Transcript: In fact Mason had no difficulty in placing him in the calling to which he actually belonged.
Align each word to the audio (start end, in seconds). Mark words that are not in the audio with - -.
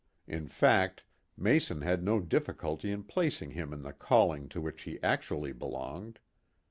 In 0.25 0.47
fact 0.47 1.03
Mason 1.37 1.81
had 1.81 2.03
no 2.03 2.19
difficulty 2.19 2.91
in 2.91 3.03
placing 3.03 3.51
him 3.51 3.71
in 3.71 3.83
the 3.83 3.93
calling 3.93 4.49
to 4.49 4.59
which 4.59 4.81
he 4.81 4.97
actually 5.03 5.51
belonged. 5.53 6.17